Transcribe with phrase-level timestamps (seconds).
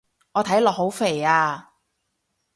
[0.31, 1.75] 我睇落好肥啊